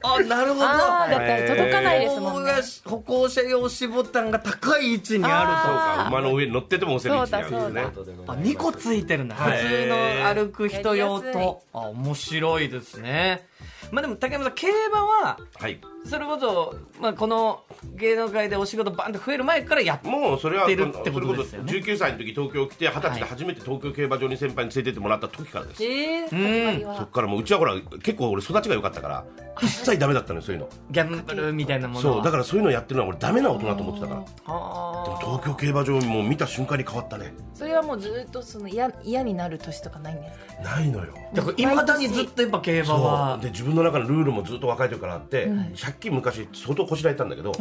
[0.00, 0.60] あなるほど。
[0.60, 2.52] だったら届かないですもんね。
[2.84, 6.06] 歩行者用押ボタンが高い位置にあるそうとか。
[6.08, 9.58] 馬の上に乗ってても押せる位置にあるんですねあ2個ついてるんだはい。
[9.58, 9.96] 普通の
[10.34, 11.62] 歩く人用と。
[11.72, 13.47] あ面白いですね
[13.90, 15.80] まあでも竹山さん競馬ははい。
[16.06, 17.62] それこそ、まあ、この
[17.96, 25.84] 芸能界でお仕事バンと増える前からやっもうそれは知ってるってことそれこそですよね19歳の時東京来て二十歳で初めて東京競馬場に先輩に連れてってもらった時からです。
[25.84, 29.24] えー、そっからもううちはほら結構俺育ちが良かったから
[29.60, 30.68] 一切ダメだったのよそういうの。
[30.90, 34.20] ギャンブルみたいなものそうだかからそういうのやってるのは俺ダメな大人と思ってたから。
[34.20, 37.34] らあ東京競馬場も見た瞬間に変わったね。
[37.54, 40.62] それはもうずっとその嫌嫌になる年とかないんですか？
[40.62, 41.12] ないのよ。
[41.34, 43.42] だからいまだにずっとやっぱ競馬そはう。
[43.42, 45.50] で自分の中のルールもずっと若い時からあって、
[45.88, 47.52] 借金昔相当こしらえたんだけど、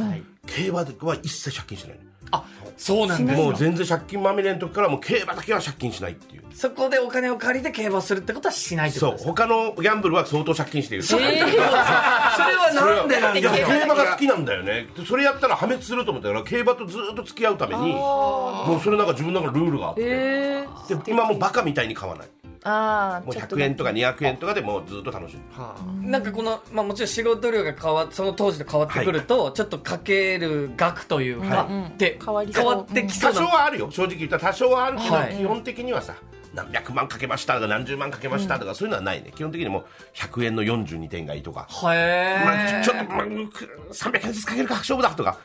[0.46, 2.04] 競馬は一切借金してないの。
[2.30, 2.44] あ
[2.76, 6.44] そうなんですもう全然借金まみれの時からもう競馬だけは借金しないっていう。
[6.54, 9.32] そこでお金を借りて競馬するってことはしないってこそうとですか？
[9.32, 11.04] 他のギャンブルは相当借金している。
[11.04, 14.88] それはなんでなんいで競馬が好きなんだよね。
[14.98, 20.02] でそれやったら破滅すると思ったから競馬とずっと付き合うためにもうそれなんか自分の中のルールがあって。
[20.04, 22.28] えで今もうバカみたいに買わない
[22.68, 26.10] もうああちょっと100円とか200円とかでもうずっと楽しむ。
[26.10, 32.64] なんかこの、まあ、もちろん仕事量が変わその当時と変わってくると、ちょっとかける額というか、はで変わりそう。
[32.64, 35.36] 変わってきそうな、多少はあるよ正直言ったら多少はあるけど、はい。
[35.36, 36.16] 基本的にはさ
[36.54, 39.32] 何百万かけましたとか何十万かけましたとか、そういうのはないね。
[39.36, 45.38] 基本的にもう100円の42点がいいとか、へまあ、ーちょっと、まあ、300円ずつかけるか勝負だとか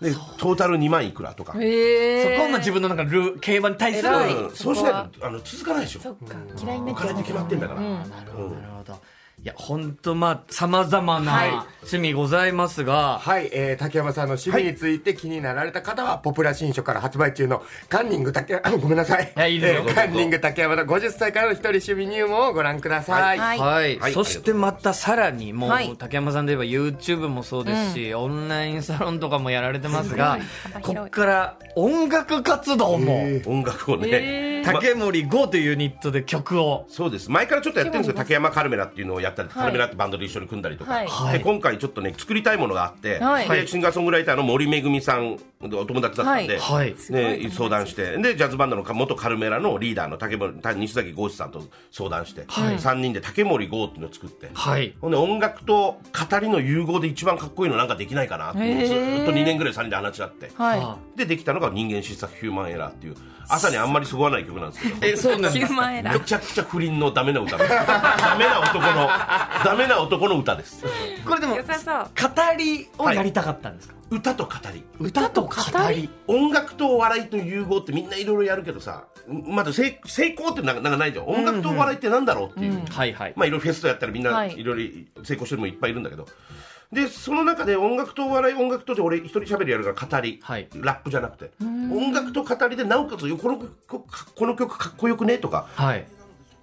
[0.00, 4.08] でトータル2万いくらとか、そこはまあ自分のなんかルー競馬に対する
[4.54, 6.00] そうしないとあの続かないでしょ。
[6.00, 6.34] そっか。
[6.62, 7.08] 嫌いになおっちゃう。
[7.08, 8.98] 金って決まってんだから、なるほどなるほど
[9.42, 11.50] いや本当まあさまざまはい。
[11.50, 19.32] な趣味ございますが、はい、えー、竹山さんの趣味について気になられた方は、ポプラ新書から発売中のカンニング竹山、 ごめんなさい。
[19.34, 23.38] いやいいですよえーカンニング竹山の50歳からの一人趣味入門をご覧ください。
[23.38, 23.58] はい。
[23.58, 24.12] はい、はい。
[24.12, 25.96] そしてまたさらにもう、はい。
[25.96, 30.38] 竹山さんで言えば YouTube もそうですし、オンラインサロンとかもやられてますが
[30.82, 36.86] こすこから音楽活動も、音楽をね、ま竹森 GO というユニットで曲を。
[36.88, 37.30] そうです。
[37.30, 38.14] 前からちょっとやってるんですよ。
[38.14, 41.06] 竹山カルメラっていうのをやったり、カルメラってバンドで一緒に組んだりとか、はい。
[41.06, 41.38] はい。
[41.38, 43.48] で今回ちょっとね作りたいものがあって、はい。
[43.48, 46.94] でシンガーソングライターの森めぐみさんでお友達だったんで、はい。
[47.10, 48.16] ね、相談して。
[48.18, 54.94] でジャズバンドの元カルメラのリーダーの竹森西崎豪志さんと相談して、3人で竹森 GO っていうのを作って、はい。
[55.00, 63.16] ほんで音楽と語りの融合で一番かっこいいのなんかできないかなってずーっと2年ぐらい3人で話し合って、はでできたのが人間失策ヒューマンエラーっていう
[63.50, 64.96] 朝にあんまりそぐわない曲なんですけど。
[65.06, 67.56] えそうなんいです9万円だめちゃくちゃ不倫のダメな歌。
[67.56, 69.08] ですダメな男の
[69.64, 70.84] ダメな男の歌です。
[71.26, 72.04] これでも良さそう。
[72.04, 74.84] 語りをやりたかったんですか、歌と語り。
[74.98, 75.48] 歌と語
[75.90, 76.08] り？
[76.26, 81.26] 音楽とお笑いと融合ってみんないろいろやるけどさまず成成功ってなんかなんかないじゃん。
[81.26, 83.32] 音楽とお笑いってなんだろうっていう、はいはい。
[83.36, 84.58] まあいろいろフェストやったらみんなはい。
[84.58, 86.26] いろいろ成功してるのもいっぱいいるんだけど、
[86.92, 90.68] でその中で音楽とお笑い音楽とで俺一人喋りやるから語り、はい。
[90.74, 91.52] ラップじゃなくて。
[91.60, 95.38] 音楽と語りでなおかつこの曲この曲かっこよくね？
[95.38, 95.68] とか。
[95.74, 96.06] はい。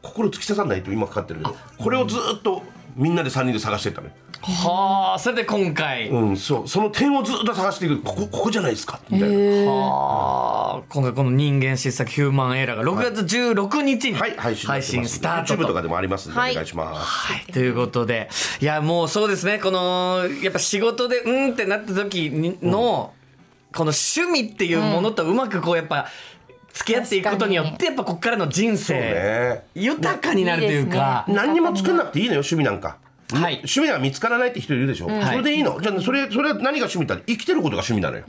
[0.02, 1.56] 心突き刺さんないと今かかってるけど。
[1.78, 2.62] これをずっと
[2.98, 6.68] みんなで3人で探してったねはあそれで今回、うんそう。
[6.68, 8.02] その点をずっと探していく。
[8.02, 9.36] ここここじゃないですかみたいな。
[9.72, 15.82] はあ今回この人間失策ヒューマンエラーが6月16日にはい配信配信スタート YouTube とかと。
[15.84, 16.56] でもありますんでおはい。
[16.56, 17.00] 願いします。
[17.02, 18.30] はい、ということで。
[18.62, 19.60] いやもうそうですね。
[19.60, 23.14] このやっぱ仕事でうんってなった時にの、
[23.74, 26.08] この趣味っていうものとうまくこうやっぱ
[26.78, 29.64] 付き合っていくことによってやっぱここからの人生、ね。
[29.76, 31.26] 豊かになるというか。
[31.28, 32.98] 何にも作んなくていいのよ趣味なんか。
[33.32, 33.56] はい。
[33.56, 35.82] 趣味が見つからないって人いるでしょ、それでいいの？
[35.82, 38.24] じゃあそれそれは何が趣味だ生きてることが趣味なのよ。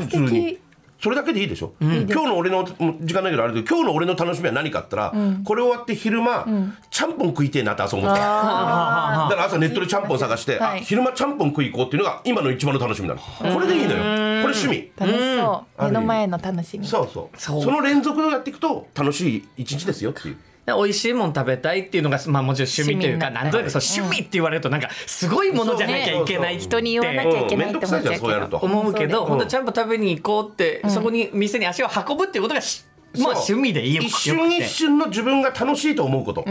[0.00, 0.58] 普通に
[1.02, 6.46] それだけでいいでしょ、今日の俺の時間ないけどあれだけど今日の俺の楽しみは何かあったら、これ終わって昼間、
[6.90, 10.80] ちゃんぽん食いてえなって朝思っただから朝ネットでちゃんぽん探して、はい。
[10.80, 13.98] あ昼間ちゃんぽん食い行こうっていうのが今の一番の楽しみなのこれでいいのよ。
[13.98, 14.90] これ趣味。
[14.96, 15.82] 楽しそう。
[15.84, 15.86] うん。
[15.88, 16.86] 目の前の楽しみ。
[16.86, 17.38] そうそう。
[17.38, 17.62] そう。
[17.62, 20.34] その連続をやっていくと楽しい一日ですよっていう。
[20.34, 26.64] で美味しいもん食べたいっていうのが、まあ、もちろん趣味というか趣味になったなんとなくそう趣味って言われるとなんかすごいものじゃなきゃいけないって。
[26.64, 28.18] 人に言わなきゃいけないって思ううん面倒くさいじゃん。
[28.18, 32.84] そうやるけとど思うけど、ん本当ちゃんと食べに行こうって、そこに店に足を運ぶっていうことがし
[33.18, 36.44] まあ趣味でいいよ一瞬一瞬の自分が楽しいと思うこと、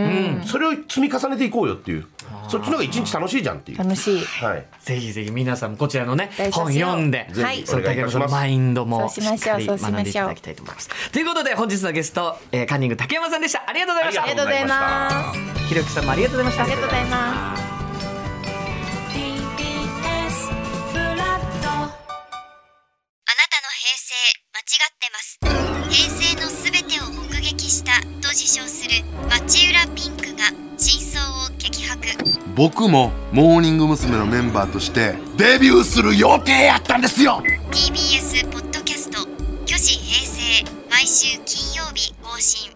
[0.46, 2.06] それを積み重ねていこうよっていう
[2.50, 3.78] そっちの方が一日楽しいじゃんっていう。
[3.78, 4.20] 楽しい。
[4.20, 4.66] はい。
[4.82, 11.12] ぜひぜひ皆さんもこちらのね本読んで、ぜひその竹山さんのマインドもしそうしましょうっかり学んでいただきたいと思います。
[11.12, 13.64] ということで本日のゲスト、えー、カンニング竹山さんでした。
[13.68, 14.24] ありがとうございました。
[14.24, 16.64] ありがとうございますひろゆきさんもありがとうございました。
[16.64, 17.64] ありがとうございます。
[19.14, 20.52] TBS
[20.92, 21.96] フラットあな
[23.50, 24.14] たの平成
[24.54, 25.40] 間違ってます。
[25.90, 26.72] 平成のす
[27.54, 32.02] 撃したと自称する町浦ピンクが真相を激白。
[32.56, 34.18] 僕もモーニング娘。
[34.18, 37.42] のメンバーとしてデビューする予定やったんですよ
[37.72, 39.28] ！TBS ポッドキャスト
[39.66, 42.73] 「虚子平成」毎週金曜日更新